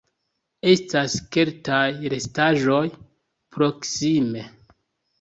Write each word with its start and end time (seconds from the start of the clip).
Estas 0.71 1.17
keltaj 1.37 1.83
restaĵoj 2.15 2.83
proksime. 3.59 4.47